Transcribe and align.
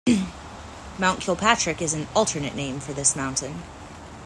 "Mount 0.97 1.19
Kilpatrick" 1.21 1.79
is 1.79 1.93
an 1.93 2.07
alternate 2.15 2.55
name 2.55 2.79
for 2.79 2.91
this 2.91 3.15
mountain. 3.15 3.61